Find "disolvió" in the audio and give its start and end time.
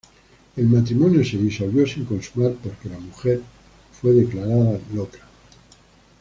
1.37-1.85